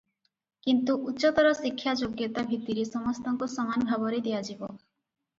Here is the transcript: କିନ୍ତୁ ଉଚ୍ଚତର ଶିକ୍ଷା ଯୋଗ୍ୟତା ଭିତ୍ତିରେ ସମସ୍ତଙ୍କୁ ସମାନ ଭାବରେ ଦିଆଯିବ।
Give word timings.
କିନ୍ତୁ 0.67 0.93
ଉଚ୍ଚତର 1.09 1.49
ଶିକ୍ଷା 1.59 1.93
ଯୋଗ୍ୟତା 1.99 2.43
ଭିତ୍ତିରେ 2.53 2.85
ସମସ୍ତଙ୍କୁ 2.93 3.49
ସମାନ 3.57 3.87
ଭାବରେ 3.91 4.23
ଦିଆଯିବ। 4.29 4.71